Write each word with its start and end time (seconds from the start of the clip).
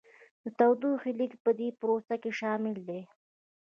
د 0.43 0.45
تودوخې 0.57 1.11
لیږد 1.19 1.39
په 1.45 1.51
دې 1.59 1.67
پروسه 1.79 2.15
کې 2.21 2.31
شامل 2.39 2.75
دی. 2.87 3.01